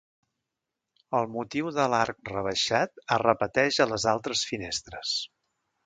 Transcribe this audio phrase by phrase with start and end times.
[1.19, 5.19] El motiu de l'arc rebaixat es repeteix a les altres finestres.